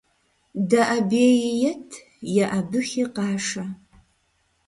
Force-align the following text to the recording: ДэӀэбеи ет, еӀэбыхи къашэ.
ДэӀэбеи 0.69 1.43
ет, 1.71 1.87
еӀэбыхи 2.43 3.03
къашэ. 3.15 3.63